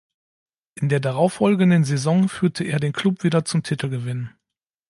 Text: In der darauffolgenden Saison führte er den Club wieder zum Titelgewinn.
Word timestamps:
In 0.73 0.89
der 0.89 0.99
darauffolgenden 0.99 1.83
Saison 1.83 2.27
führte 2.27 2.63
er 2.63 2.79
den 2.79 2.91
Club 2.91 3.23
wieder 3.23 3.45
zum 3.45 3.61
Titelgewinn. 3.61 4.31